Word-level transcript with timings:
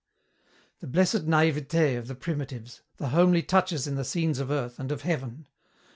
The 0.79 0.87
blessed 0.87 1.27
naïveté 1.27 1.95
of 1.95 2.07
the 2.07 2.15
Primitives, 2.15 2.81
the 2.97 3.09
homely 3.09 3.43
touches 3.43 3.85
in 3.85 3.93
the 3.93 4.03
scenes 4.03 4.39
of 4.39 4.49
earth 4.49 4.79
and 4.79 4.91
of 4.91 5.03
heaven! 5.03 5.45